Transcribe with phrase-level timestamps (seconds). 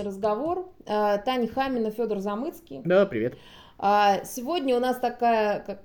[0.00, 0.68] странный разговор.
[0.86, 2.80] Э, Таня Хамина, Федор Замыцкий.
[2.84, 3.34] Да, привет.
[3.82, 5.78] А сегодня у нас такая как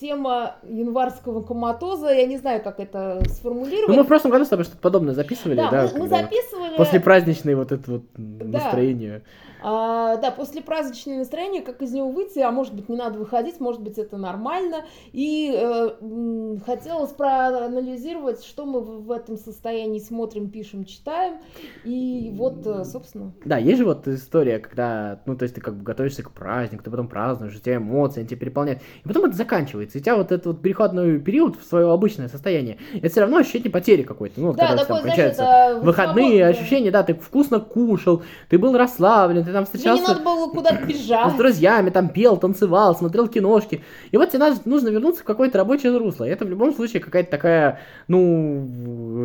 [0.00, 2.08] тема январского коматоза.
[2.08, 3.88] Я не знаю, как это сформулировать.
[3.88, 5.70] Ну, мы в прошлом году с тобой что-то подобное записывали, да?
[5.70, 6.76] Да, мы, мы записывали.
[6.76, 8.58] После праздничной вот это вот да.
[8.58, 9.22] настроение.
[9.68, 13.58] А, да, после праздничного настроения, как из него выйти, а может быть не надо выходить,
[13.58, 14.84] может быть это нормально.
[15.12, 21.38] И э, хотелось проанализировать, что мы в этом состоянии смотрим, пишем, читаем.
[21.82, 23.32] И вот, э, собственно.
[23.44, 26.84] Да, есть же вот история, когда, ну, то есть ты как бы готовишься к празднику,
[26.84, 28.82] ты потом празднуешь, у тебя эмоции, они тебя переполняют.
[29.02, 29.98] И потом это заканчивается.
[29.98, 33.38] И у тебя вот этот вот переходной период в свое обычное состояние, это все равно
[33.38, 34.40] ощущение потери какой-то.
[34.40, 36.46] Ну, да, когда такое, там знаешь, это выходные свободно.
[36.46, 40.02] ощущения, да, ты вкусно кушал, ты был расслаблен, ты там встречался...
[40.02, 41.32] Мне не надо было куда-то бежать.
[41.32, 43.82] С друзьями там пел, танцевал, смотрел киношки.
[44.10, 46.24] И вот тебе надо, нужно вернуться в какое-то рабочее русло.
[46.24, 48.66] И это в любом случае какая-то такая, ну,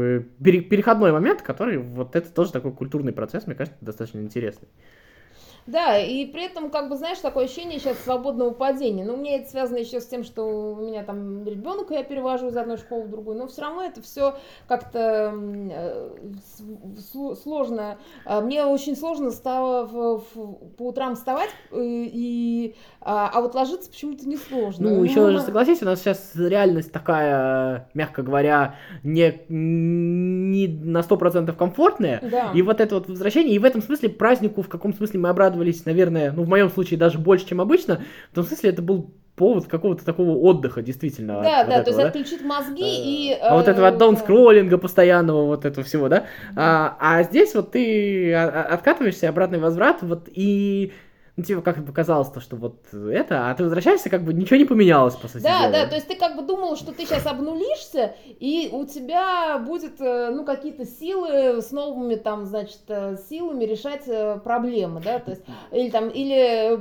[0.01, 4.67] э, переходной момент, который вот это тоже такой культурный процесс, мне кажется, достаточно интересный.
[5.67, 9.05] Да, и при этом, как бы, знаешь, такое ощущение сейчас свободного падения.
[9.05, 12.47] Ну, у меня это связано еще с тем, что у меня там ребенок, я перевожу
[12.47, 14.35] из одной школы в другую, но все равно это все
[14.67, 15.33] как-то
[15.71, 16.09] э,
[17.43, 17.97] сложно.
[18.25, 23.53] А мне очень сложно стало в, в, по утрам вставать, э, и, а, а вот
[23.53, 24.89] ложиться почему-то не сложно.
[24.89, 31.55] Ну, еще же согласись, у нас сейчас реальность такая, мягко говоря, не, не на 100%
[31.55, 32.51] комфортная, да.
[32.53, 35.50] и вот это вот возвращение, и в этом смысле празднику в каком смысле мы обрадовались
[35.51, 38.01] радовались, наверное, ну, в моем случае даже больше, чем обычно.
[38.31, 41.41] В том смысле, это был повод какого-то такого отдыха, действительно.
[41.41, 42.07] Да, от, да, вот то этого, есть да?
[42.07, 43.37] отключить мозги э, и...
[43.41, 46.25] А вот этого даунскроллинга постоянного, вот этого всего, да?
[46.55, 50.93] А, а здесь вот ты откатываешься, обратный возврат, вот и
[51.37, 54.65] ну, типа, как показалось то, что вот это, а ты возвращаешься, как бы ничего не
[54.65, 55.71] поменялось, по сути Да, дела.
[55.71, 60.01] да, то есть ты как бы думал, что ты сейчас обнулишься, и у тебя будет,
[60.01, 65.31] э, ну, какие-то силы с новыми, там, значит, э, силами решать э, проблемы, да, то
[65.31, 66.79] есть, или там, или,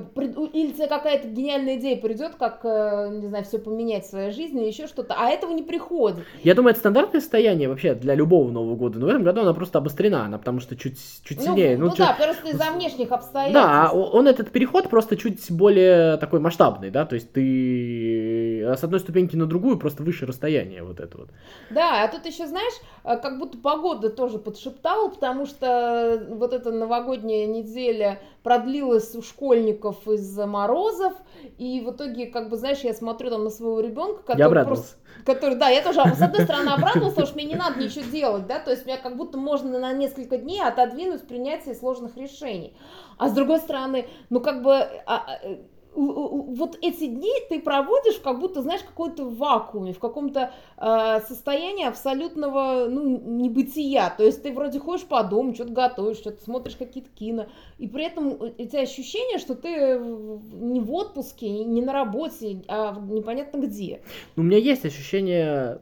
[0.53, 4.89] или тебе какая-то гениальная идея придет, как, не знаю, все поменять в своей жизни, еще
[4.89, 6.25] что-то, а этого не приходит.
[6.43, 9.55] Я думаю, это стандартное состояние вообще для любого Нового года, но в этом году она
[9.55, 11.77] просто обострена, она потому что чуть, чуть ну, сильнее.
[11.77, 12.07] Ну, ну, ну чуть...
[12.07, 13.55] да, просто из-за внешних обстоятельств.
[13.55, 19.01] Да, он этот переход просто чуть более такой масштабный, да, то есть ты с одной
[19.01, 21.31] ступеньки на другую просто выше расстояния вот это вот.
[21.71, 26.73] Да, а тут еще, знаешь, э, как будто погода тоже подшептала, потому что вот эта
[26.73, 31.15] новогодняя неделя продлилась у школьников из-за морозов,
[31.59, 34.97] и в итоге, как бы, знаешь, я смотрю там на своего ребенка, который я просто...
[35.27, 38.47] Который, да, я тоже, с одной стороны, обрадовался, потому что мне не надо ничего делать,
[38.47, 42.75] да, то есть меня как будто можно на несколько дней отодвинуть принятие сложных решений.
[43.19, 45.59] А с другой стороны, ну как бы а, а э,
[45.95, 52.87] вот эти дни ты проводишь как будто, знаешь, какой-то вакууме, в каком-то э, состоянии абсолютного,
[52.89, 54.13] ну, небытия.
[54.17, 57.47] То есть ты вроде ходишь по дому, что-то готовишь, что-то смотришь какие-то кино,
[57.79, 62.99] и при этом у тебя ощущение, что ты не в отпуске, не на работе, а
[63.01, 64.01] непонятно где.
[64.37, 65.81] Ну, у меня есть ощущение,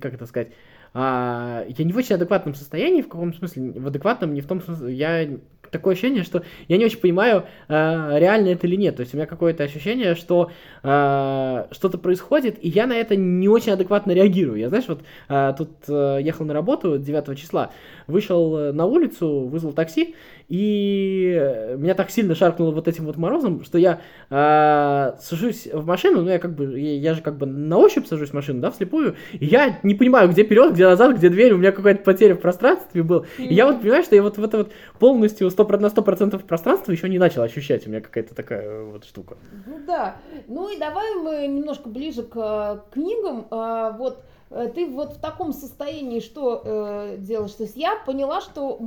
[0.00, 0.52] как это сказать,
[0.94, 3.72] а, я не в очень адекватном состоянии, в каком смысле?
[3.72, 5.38] В адекватном, не в том смысле, я
[5.72, 8.96] такое ощущение, что я не очень понимаю, э, реально это или нет.
[8.96, 10.52] То есть у меня какое-то ощущение, что
[10.82, 14.58] э, что-то происходит, и я на это не очень адекватно реагирую.
[14.58, 17.72] Я, знаешь, вот э, тут э, ехал на работу 9 числа,
[18.06, 20.14] вышел э, на улицу, вызвал такси,
[20.52, 25.86] и э, меня так сильно шаркнуло вот этим вот морозом, что я э, сажусь в
[25.86, 28.60] машину, ну я как бы, я, я же как бы на ощупь сажусь в машину,
[28.60, 32.02] да, вслепую, и я не понимаю, где вперед, где назад, где дверь, у меня какая-то
[32.02, 33.24] потеря в пространстве была.
[33.38, 36.92] И я вот понимаю, что я вот в это вот полностью 100%, на 100% пространства
[36.92, 39.38] еще не начал ощущать, у меня какая-то такая вот штука.
[39.64, 40.16] Ну да,
[40.48, 45.18] ну и давай мы немножко ближе к э, книгам, а, вот э, ты вот в
[45.22, 47.52] таком состоянии что э, делаешь?
[47.52, 48.78] То есть я поняла, что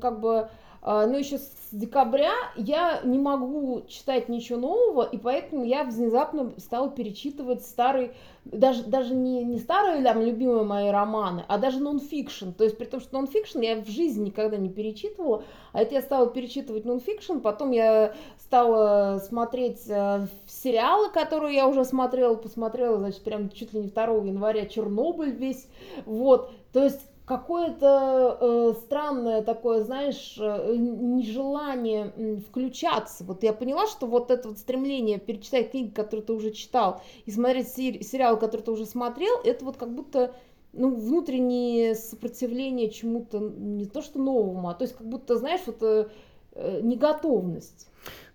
[0.00, 0.48] как бы
[0.86, 6.52] а, но еще с декабря я не могу читать ничего нового, и поэтому я внезапно
[6.58, 8.12] стала перечитывать старый,
[8.44, 12.50] даже, даже не, не старые там, любимые мои романы, а даже нонфикшн.
[12.50, 15.42] То есть при том, что нонфикшн я в жизни никогда не перечитывала,
[15.72, 21.86] а это я стала перечитывать нонфикшн, потом я стала смотреть э, сериалы, которые я уже
[21.86, 25.66] смотрела, посмотрела, значит, прям чуть ли не 2 января Чернобыль весь,
[26.04, 26.52] вот.
[26.74, 33.24] То есть какое-то э, странное такое, знаешь, э, нежелание э, включаться.
[33.24, 37.30] Вот я поняла, что вот это вот стремление перечитать книги, которые ты уже читал, и
[37.30, 40.34] смотреть сери- сериал, который ты уже смотрел, это вот как будто
[40.72, 45.82] ну, внутреннее сопротивление чему-то, не то что новому, а то есть как будто, знаешь, вот
[45.82, 46.08] э,
[46.52, 47.88] э неготовность.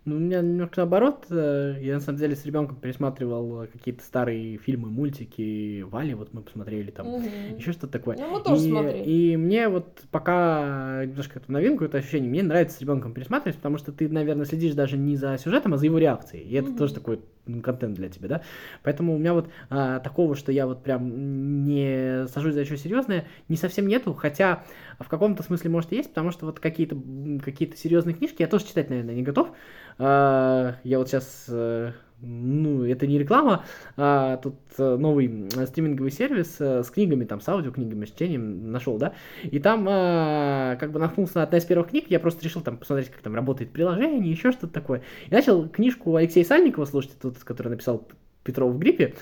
[0.10, 1.26] Ну, у меня немножко наоборот.
[1.30, 5.82] Э, я на самом деле с ребенком пересматривал какие-то старые фильмы, мультики.
[5.82, 7.24] Вали вот мы посмотрели там, угу.
[7.58, 8.18] еще что-то такое.
[8.18, 9.04] Ну, мы тоже и, смотрели.
[9.04, 13.78] И мне вот пока немножко эту новинку, это ощущение, мне нравится с ребенком пересматривать, потому
[13.78, 16.44] что ты, наверное, следишь даже не за сюжетом, а за его реакцией.
[16.44, 16.78] И это угу.
[16.80, 17.20] тоже такой
[17.64, 18.42] контент для тебя, да.
[18.84, 23.26] Поэтому у меня вот а, такого, что я вот прям не сажусь за что серьезное,
[23.48, 24.64] не совсем нету, хотя
[25.00, 26.96] в каком-то смысле может и есть, потому что вот какие-то
[27.44, 29.50] какие серьезные книжки я тоже читать, наверное, не готов.
[30.00, 31.92] А, я вот сейчас э,
[32.22, 33.66] ну, это не реклама,
[33.98, 38.98] а тут э, новый стриминговый сервис э, с книгами, там, с аудиокнигами, с чтением нашел,
[38.98, 39.14] да,
[39.44, 43.10] и там как бы наткнулся на одна из первых книг, я просто решил там посмотреть,
[43.10, 47.68] как там работает приложение, еще что-то такое, и начал книжку Алексея Сальникова слушать, тут, который
[47.68, 48.08] написал
[48.46, 49.16] Петров в гриппе,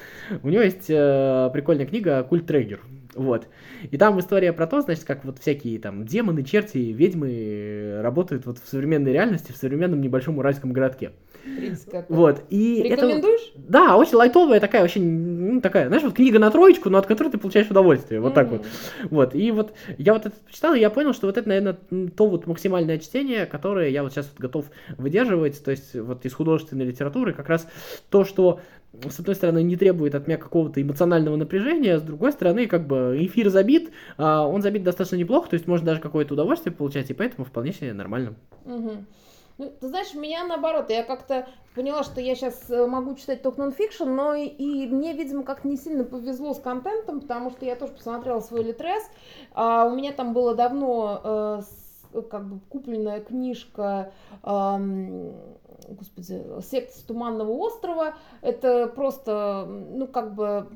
[0.44, 2.82] у него есть э, прикольная книга «Культ Трегер»,
[3.16, 3.48] вот.
[3.90, 8.60] И там история про то, значит, как вот всякие там демоны, черти, ведьмы работают вот
[8.60, 11.12] в современной реальности, в современном небольшом уральском городке.
[12.10, 12.44] Вот.
[12.50, 13.52] И Рекомендуешь?
[13.56, 15.04] Это, да, очень лайтовая такая, очень,
[15.54, 18.20] ну, такая, знаешь, вот книга на троечку, но от которой ты получаешь удовольствие.
[18.20, 18.36] Вот mm-hmm.
[18.36, 18.66] так вот.
[19.10, 19.36] Вот.
[19.36, 21.78] И вот я вот это почитал, и я понял, что вот это, наверное,
[22.16, 24.66] то вот максимальное чтение, которое я вот сейчас вот готов
[24.98, 25.64] выдерживать.
[25.64, 27.68] То есть вот из художественной литературы как раз
[28.10, 28.60] то, что
[29.10, 33.07] с одной стороны, не требует от меня какого-то эмоционального напряжения, с другой стороны, как бы
[33.16, 37.14] эфир забит, а он забит достаточно неплохо, то есть можно даже какое-то удовольствие получать, и
[37.14, 38.36] поэтому вполне себе нормально.
[38.66, 38.92] Угу.
[39.58, 43.60] Ну, ты знаешь, меня наоборот, я как-то поняла, что я сейчас э, могу читать только
[43.60, 47.76] нонфикшн, но и, и мне, видимо, как-то не сильно повезло с контентом, потому что я
[47.76, 49.04] тоже посмотрела свой литрес.
[49.54, 51.64] А, у меня там было давно
[52.14, 54.12] э, как бы купленная книжка
[54.44, 54.78] э,
[55.90, 58.16] господи, секта с Туманного острова.
[58.42, 60.68] Это просто, ну, как бы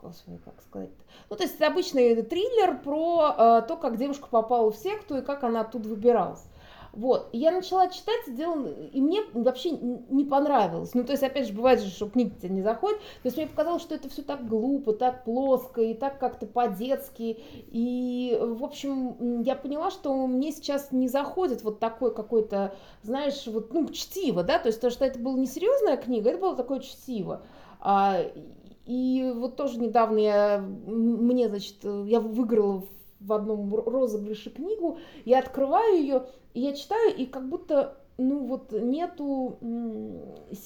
[0.00, 0.90] господи, как сказать
[1.30, 5.44] Ну, то есть обычный триллер про э, то, как девушка попала в секту и как
[5.44, 6.44] она оттуда выбиралась.
[6.92, 7.28] Вот.
[7.32, 10.94] Я начала читать, и, делала, и мне вообще не понравилось.
[10.94, 12.98] Ну, то есть, опять же, бывает же, что книги тебе не заходят.
[12.98, 17.38] То есть, мне показалось, что это все так глупо, так плоско, и так как-то по-детски.
[17.52, 23.72] И, в общем, я поняла, что мне сейчас не заходит вот такой какой-то, знаешь, вот,
[23.72, 26.80] ну, чтиво, да, то есть, то, что это была не серьезная книга, это было такое
[26.80, 27.42] чтиво.
[27.80, 28.24] А,
[28.88, 32.86] и вот тоже недавно я, мне, значит, я выиграла
[33.20, 38.72] в одном розыгрыше книгу, я открываю ее, и я читаю, и как будто ну вот
[38.72, 39.58] нету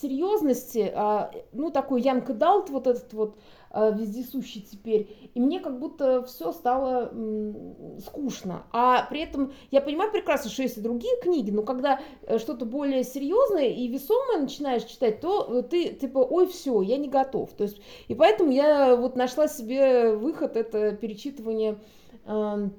[0.01, 3.37] серьезности, а, ну такой Янка Далт вот этот вот
[3.71, 8.65] а, вездесущий теперь, и мне как будто все стало м, скучно.
[8.73, 12.65] А при этом я понимаю прекрасно, что есть и другие книги, но когда э, что-то
[12.65, 17.53] более серьезное и весомое начинаешь читать, то э, ты типа, ой, все, я не готов.
[17.53, 21.79] То есть, и поэтому я вот нашла себе выход, это перечитывание
[22.25, 22.73] Эм,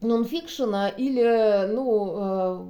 [0.00, 2.66] нонфикшена или, ну, э,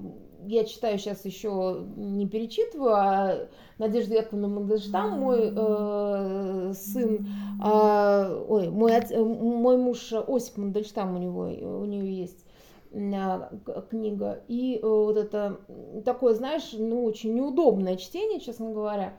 [0.46, 3.48] я читаю сейчас еще не перечитываю, а
[3.78, 7.26] Надежда Яковлевна Мандельштам, мой э, сын,
[7.64, 12.44] э, ой, мой, отец, мой муж Осип Мандельштам, у него, у нее есть
[12.92, 14.42] э, книга.
[14.48, 15.60] И э, вот это
[16.04, 19.14] такое, знаешь, ну, очень неудобное чтение, честно говоря.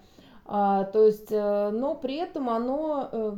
[0.47, 3.35] А, то есть, э, но при этом оно э,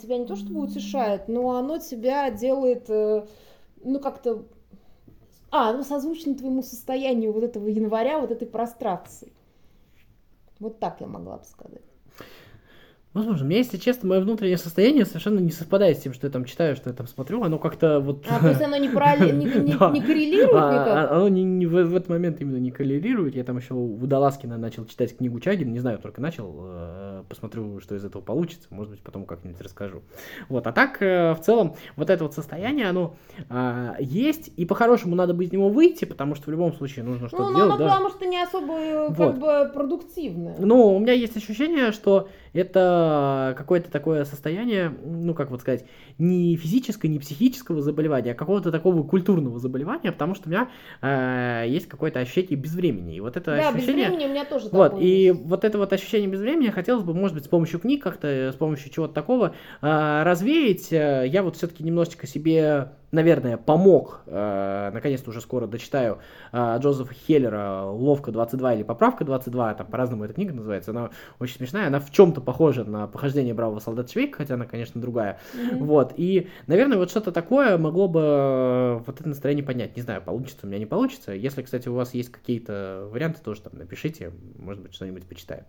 [0.00, 3.26] тебя не то чтобы утешает, но оно тебя делает, э,
[3.82, 4.44] ну, как-то,
[5.52, 9.32] а, ну, созвучно твоему состоянию вот этого января, вот этой прострации.
[10.58, 11.82] Вот так я могла бы сказать.
[13.12, 13.44] Возможно.
[13.44, 16.46] У меня, если честно, мое внутреннее состояние совершенно не совпадает с тем, что я там
[16.46, 17.42] читаю, что я там смотрю.
[17.42, 18.24] Оно как-то вот...
[18.30, 19.90] А, то есть оно не, параллель, не, не, да.
[19.90, 21.10] не коррелирует а, никак?
[21.10, 23.34] А, оно не, не, в, в этот момент именно не коррелирует.
[23.34, 25.68] Я там еще у Водолазкина начал читать книгу Чагина.
[25.68, 26.54] Не знаю, только начал.
[27.22, 28.68] Э, посмотрю, что из этого получится.
[28.70, 30.02] Может быть, потом как-нибудь расскажу.
[30.48, 30.66] Вот.
[30.66, 33.14] А так, э, в целом, вот это вот состояние, оно
[33.48, 34.50] а, есть.
[34.56, 37.56] И по-хорошему надо бы из него выйти, потому что в любом случае нужно что-то ну,
[37.56, 37.72] делать.
[37.72, 37.88] Ну, да.
[37.90, 39.16] потому что не особо э, вот.
[39.16, 40.56] как бы продуктивное.
[40.58, 45.84] Ну, у меня есть ощущение, что это какое-то такое состояние, ну, как вот сказать,
[46.18, 50.68] не физического, не психического заболевания, а какого-то такого культурного заболевания, потому что у меня
[51.00, 53.16] э, есть какое-то ощущение безвремени.
[53.16, 54.06] И вот это да, ощущение...
[54.06, 55.40] безвремени у меня тоже Вот, такое и есть.
[55.40, 58.90] вот это вот ощущение безвремени хотелось бы, может быть, с помощью книг как-то, с помощью
[58.90, 60.90] чего-то такого э, развеять.
[60.90, 66.18] Я вот все-таки немножечко себе наверное, помог, э, наконец-то уже скоро дочитаю,
[66.50, 71.56] э, Джозефа Хеллера «Ловко 22» или «Поправка 22», там по-разному эта книга называется, она очень
[71.56, 75.84] смешная, она в чем-то похожа на «Похождение бравого солдата Швейка», хотя она, конечно, другая, mm-hmm.
[75.84, 80.22] вот, и, наверное, вот что-то такое могло бы э, вот это настроение поднять, не знаю,
[80.22, 84.32] получится у меня, не получится, если, кстати, у вас есть какие-то варианты, тоже там напишите,
[84.58, 85.64] может быть, что-нибудь почитаю.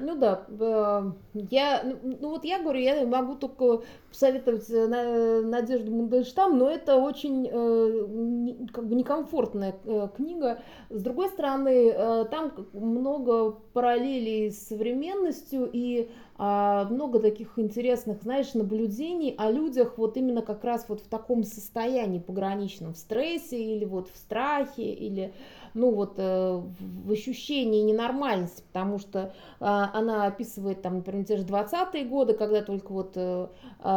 [0.00, 6.58] Ну да, э, я, ну, ну вот я говорю, я могу только посоветовать Надежду Мандельштам,
[6.58, 10.60] но это это очень э, как бы некомфортная э, книга.
[10.88, 16.10] С другой стороны, э, там много параллелей с современностью и
[16.42, 21.44] а, много таких интересных, знаешь, наблюдений о людях вот именно как раз вот в таком
[21.44, 25.34] состоянии пограничном, в стрессе или вот в страхе или
[25.74, 31.44] ну вот э, в ощущении ненормальности, потому что э, она описывает там, например, те же
[31.44, 33.48] 20-е годы, когда только вот э,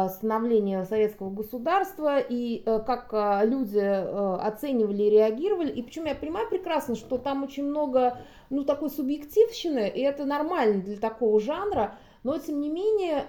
[0.08, 3.12] становление советского государства и как
[3.44, 5.70] люди оценивали и реагировали.
[5.70, 8.18] И причем я понимаю прекрасно, что там очень много
[8.50, 13.24] ну такой субъективщины, и это нормально для такого жанра, но тем не менее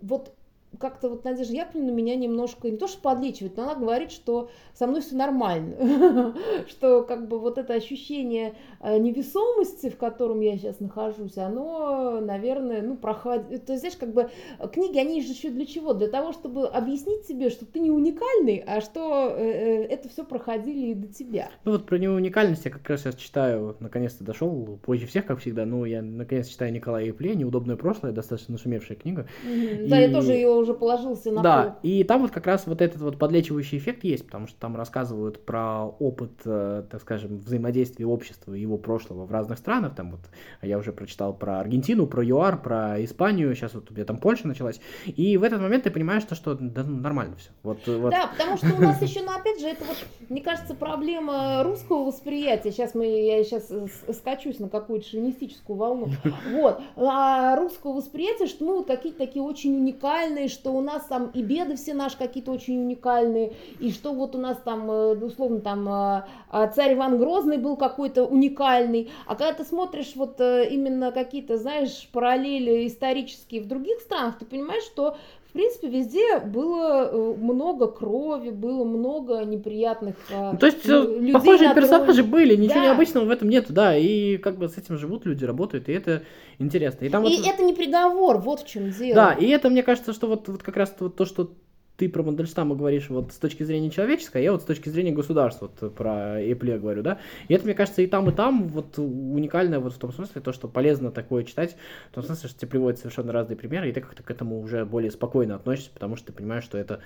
[0.00, 0.34] вот
[0.78, 4.86] как-то вот Надежда Яковлевна меня немножко, не то что подлечивает, но она говорит, что со
[4.86, 6.34] мной все нормально,
[6.68, 12.82] что как бы вот это ощущение э, невесомости, в котором я сейчас нахожусь, оно, наверное,
[12.82, 14.30] ну, проходит, то есть, знаешь, как бы
[14.72, 15.94] книги, они же еще для чего?
[15.94, 20.24] Для того, чтобы объяснить тебе, что ты не уникальный, а что э, э, это все
[20.24, 21.50] проходили и до тебя.
[21.64, 25.64] Ну вот про неуникальность я как раз сейчас читаю, наконец-то дошел, позже всех, как всегда,
[25.64, 29.26] но я наконец читаю Николая Епле, «Неудобное прошлое», достаточно нашумевшая книга.
[29.44, 31.72] Да, я тоже ее уже положился на Да, пол.
[31.82, 35.44] и там вот как раз вот этот вот подлечивающий эффект есть, потому что там рассказывают
[35.44, 39.94] про опыт, э, так скажем, взаимодействия общества и его прошлого в разных странах.
[39.94, 40.20] Там вот
[40.62, 44.46] я уже прочитал про Аргентину, про ЮАР, про Испанию, сейчас вот у меня там Польша
[44.48, 44.80] началась.
[45.06, 47.50] И в этот момент ты понимаешь, что, что да, ну, нормально все.
[47.62, 48.10] Вот, вот.
[48.10, 49.96] Да, потому что у нас еще, ну опять же, это вот,
[50.28, 52.72] мне кажется, проблема русского восприятия.
[52.72, 53.70] Сейчас мы, я сейчас
[54.16, 56.08] скачусь на какую-то шовинистическую волну.
[56.50, 56.80] Вот.
[56.96, 61.42] А русского восприятия, что мы вот какие-то такие очень уникальные, что у нас там и
[61.42, 65.88] беды все наши какие-то очень уникальные, и что вот у нас там, э, условно, там
[65.88, 71.12] э, а, царь Иван Грозный был какой-то уникальный, а когда ты смотришь вот э, именно
[71.12, 75.16] какие-то, знаешь, параллели исторические в других странах, ты понимаешь, что
[75.56, 82.56] принципе, везде было много крови, было много неприятных ну, То есть людей похожие персонажи были,
[82.56, 82.84] ничего да.
[82.86, 86.22] необычного в этом нет, да, и как бы с этим живут люди, работают, и это
[86.58, 87.04] интересно.
[87.04, 87.46] И, там и вот...
[87.46, 89.14] это не приговор, вот в чем дело.
[89.14, 91.50] Да, и это, мне кажется, что вот, вот как раз вот то, что
[91.96, 95.12] ты про Мандельштама говоришь вот с точки зрения человеческой, а я вот с точки зрения
[95.12, 98.98] государства, вот про Эпле говорю, да, и это, мне кажется, и там, и там вот
[98.98, 101.76] уникальное вот в том смысле, то, что полезно такое читать,
[102.10, 104.84] в том смысле, что тебе приводят совершенно разные примеры, и ты как-то к этому уже
[104.84, 107.00] более спокойно относишься, потому что ты понимаешь, что это,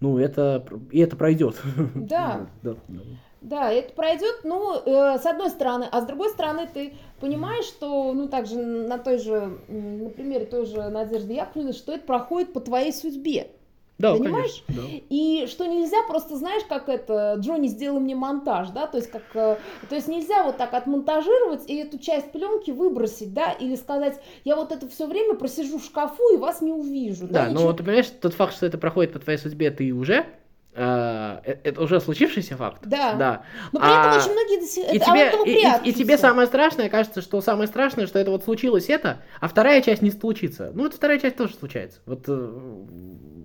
[0.00, 1.56] ну, это, и это пройдет.
[1.94, 2.46] Да.
[2.62, 2.76] да,
[3.40, 3.72] да.
[3.72, 8.28] Это пройдет, ну, э, с одной стороны, а с другой стороны, ты понимаешь, что, ну,
[8.28, 12.92] также на той же, на примере той же Надежды Яковлевны, что это проходит по твоей
[12.92, 13.48] судьбе.
[13.98, 14.62] Да, понимаешь?
[14.66, 14.98] Конечно, да.
[15.08, 19.22] И что нельзя просто, знаешь, как это, Джонни, сделай мне монтаж, да, то есть как,
[19.34, 19.56] э,
[19.88, 24.56] то есть нельзя вот так отмонтажировать и эту часть пленки выбросить, да, или сказать, я
[24.56, 27.26] вот это все время просижу в шкафу и вас не увижу.
[27.26, 30.26] Да, да но ты понимаешь, тот факт, что это проходит по твоей судьбе, ты уже
[30.76, 32.82] это уже случившийся факт.
[32.84, 33.14] Да.
[33.14, 33.42] да.
[33.72, 34.92] Но при этом а, очень многие до сих...
[34.92, 38.44] и, тебе, и, и, и тебе самое страшное, кажется, что самое страшное, что это вот
[38.44, 40.70] случилось это, а вторая часть не случится.
[40.74, 42.00] Ну, вот вторая часть тоже случается.
[42.04, 42.52] Вот, э,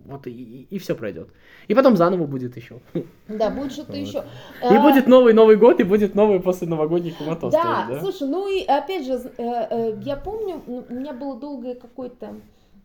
[0.05, 1.29] вот и, и все пройдет.
[1.67, 2.79] И потом заново будет еще.
[3.27, 3.97] Да, будет что-то вот.
[3.97, 4.23] еще.
[4.61, 4.81] И а...
[4.81, 7.53] будет новый Новый год, и будет новый после новогодний коматоз.
[7.53, 12.35] Да, да, слушай, ну и опять же, я помню, у меня было долгое какое-то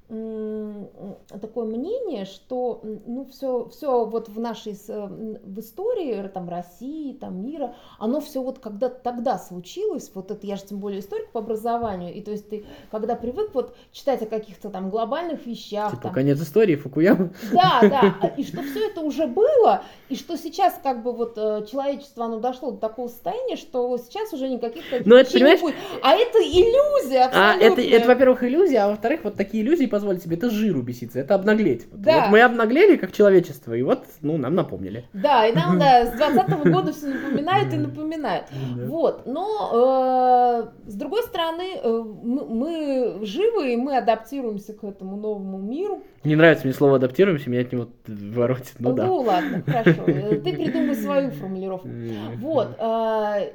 [0.08, 7.74] такое мнение, что ну все, все вот в нашей в истории там России, там мира,
[7.98, 12.14] оно все вот когда тогда случилось, вот это я же тем более историк по образованию,
[12.14, 16.12] и то есть ты когда привык вот читать о каких-то там глобальных вещах, типа там,
[16.12, 17.30] конец истории Фукуяма.
[17.52, 21.66] Да, да, и что все это уже было, и что сейчас как бы вот э,
[21.68, 25.76] человечество оно дошло до такого состояния, что сейчас уже никаких Но это, понимаешь, не будет,
[26.02, 27.54] а это иллюзия абсолютно.
[27.54, 31.18] А это, это во-первых иллюзия, а во-вторых вот такие иллюзии позволить себе, это жиру беситься,
[31.18, 31.86] это обнаглеть.
[31.90, 32.20] Да.
[32.20, 35.06] Вот мы обнаглели как человечество, и вот, ну, нам напомнили.
[35.14, 38.46] Да, и нам, да, с 20 года все напоминают и напоминают.
[38.86, 45.58] Вот, но э, с другой стороны, э, мы живы, и мы адаптируемся к этому новому
[45.58, 46.02] миру.
[46.24, 49.06] Не нравится мне слово адаптируемся, меня от него воротит, ну да.
[49.06, 51.88] Ну ладно, хорошо, ты придумай свою формулировку.
[52.36, 53.52] Вот, э,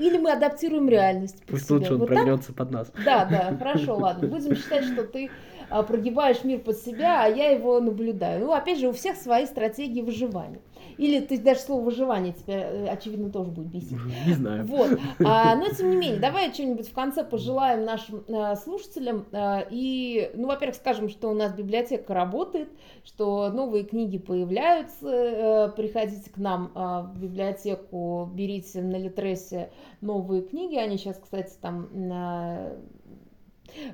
[0.00, 1.40] или мы адаптируем реальность.
[1.46, 2.92] Пусть лучше он прогнется под нас.
[3.04, 5.30] Да, да, хорошо, ладно, будем считать, что ты
[5.68, 8.46] прогибаешь мир под себя, а я его наблюдаю.
[8.46, 10.60] Ну, опять же, у всех свои стратегии выживания.
[10.98, 13.98] Или ты даже слово выживание тебя, э, очевидно, тоже будет бесить.
[14.26, 14.64] Не знаю.
[14.66, 14.98] Вот.
[15.24, 19.26] А, но тем не менее, давай что-нибудь в конце пожелаем нашим а, слушателям.
[19.32, 22.68] А, и, ну, во-первых, скажем, что у нас библиотека работает,
[23.04, 24.96] что новые книги появляются.
[25.02, 29.70] А, приходите к нам а, в библиотеку, берите на Литресе
[30.00, 30.76] новые книги.
[30.76, 31.88] Они сейчас, кстати, там...
[32.12, 32.76] А,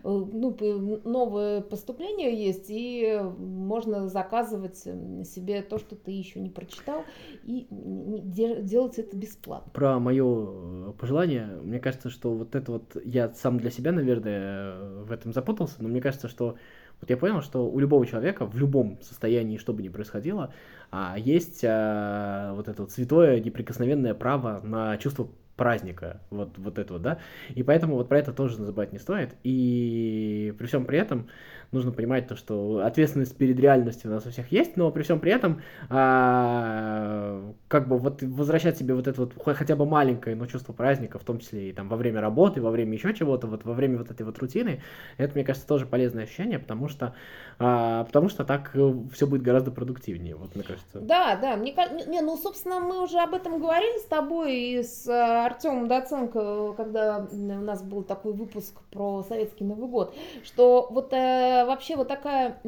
[0.02, 0.56] ну,
[1.04, 7.04] новые поступления есть, и можно заказывать себе то, что ты еще не прочитал,
[7.44, 9.70] и делать это бесплатно.
[9.72, 15.12] Про мое пожелание, мне кажется, что вот это вот я сам для себя, наверное, в
[15.12, 16.56] этом запутался, но мне кажется, что
[17.02, 20.54] вот я понял, что у любого человека в любом состоянии, что бы ни происходило,
[20.92, 25.28] а, есть а, вот это вот святое неприкосновенное право на чувство
[25.62, 27.18] праздника, вот, вот этого, да,
[27.54, 31.28] и поэтому вот про это тоже забывать не стоит, и при всем при этом
[31.72, 35.20] нужно понимать то, что ответственность перед реальностью у нас у всех есть, но при всем
[35.20, 40.46] при этом а, как бы вот возвращать себе вот это вот хотя бы маленькое, но
[40.46, 43.64] чувство праздника, в том числе и там во время работы, во время еще чего-то, вот
[43.64, 44.82] во время вот этой вот рутины,
[45.16, 47.14] это, мне кажется, тоже полезное ощущение, потому что,
[47.58, 51.00] а, потому что так э, все будет гораздо продуктивнее, вот мне кажется.
[51.00, 51.74] Да, да, мне
[52.06, 56.74] не, ну, собственно, мы уже об этом говорили с тобой и с э, Артемом Доценко,
[56.74, 60.14] когда у нас был такой выпуск про советский Новый год,
[60.44, 62.60] что вот э, вообще вот такая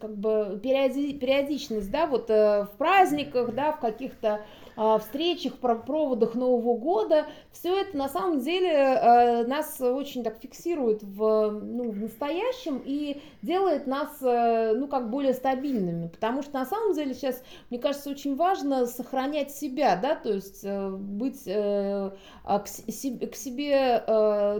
[0.00, 4.42] как бы периоди, периодичность, да, вот э, в праздниках, да, в каких-то
[4.98, 11.02] встречах, про проводах Нового года, все это на самом деле э, нас очень так фиксирует
[11.02, 16.64] в, ну, в настоящем и делает нас, э, ну, как более стабильными, потому что на
[16.64, 22.12] самом деле сейчас, мне кажется, очень важно сохранять себя, да, то есть быть а,
[22.58, 24.02] к себе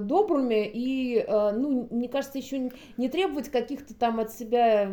[0.00, 4.91] добрыми и, ну, мне кажется, еще не требовать каких-то там от себя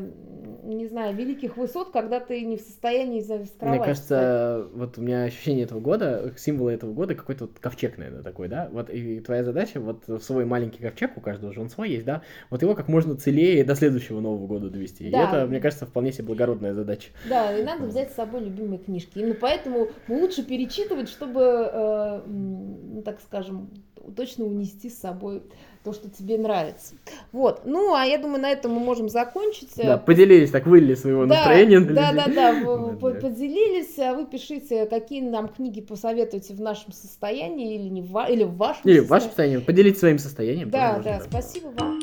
[0.67, 3.77] не знаю, великих высот, когда ты не в состоянии завискровать.
[3.77, 8.23] Мне кажется, вот у меня ощущение этого года, символы этого года какой-то вот ковчег, наверное,
[8.23, 8.69] такой, да?
[8.71, 12.21] Вот и твоя задача, вот свой маленький ковчег, у каждого же он свой есть, да?
[12.49, 15.09] Вот его как можно целее до следующего Нового года довести.
[15.09, 15.23] Да.
[15.23, 17.09] И это, мне кажется, вполне себе благородная задача.
[17.29, 19.19] Да, и надо взять с собой любимые книжки.
[19.19, 23.69] Именно поэтому лучше перечитывать, чтобы, э, ну, так скажем,
[24.15, 25.43] точно унести с собой
[25.83, 26.95] то, что тебе нравится.
[27.31, 27.61] Вот.
[27.65, 29.69] Ну, а я думаю, на этом мы можем закончить.
[29.77, 31.79] Да, поделились, так вылили своего да, настроения.
[31.79, 33.97] Да, да, да, да, поделились.
[33.99, 38.57] А вы пишите, какие нам книги посоветуете в нашем состоянии или, не в, или в
[38.57, 39.57] вашем Или в вашем состоянии.
[39.59, 40.69] Поделитесь своим состоянием.
[40.69, 41.96] Да, да, спасибо вам.